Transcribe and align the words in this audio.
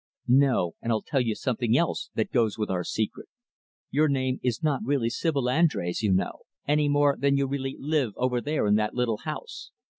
"No, 0.27 0.73
and 0.81 0.91
I'll 0.91 1.03
tell 1.03 1.21
you 1.21 1.35
something 1.35 1.77
else 1.77 2.09
that 2.15 2.31
goes 2.31 2.57
with 2.57 2.71
our 2.71 2.83
secret. 2.83 3.29
Your 3.91 4.07
name 4.07 4.39
is 4.41 4.63
not 4.63 4.81
really 4.83 5.11
Sibyl 5.11 5.43
Andrés, 5.43 6.01
you 6.01 6.11
know 6.11 6.39
any 6.67 6.89
more 6.89 7.15
than 7.19 7.37
you 7.37 7.45
really 7.45 7.75
live 7.77 8.13
over 8.15 8.41
there 8.41 8.65
in 8.65 8.73
that 8.77 8.95
little 8.95 9.17
house. 9.17 9.69